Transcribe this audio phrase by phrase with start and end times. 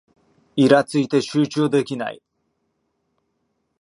[0.55, 2.23] イラついて集中できない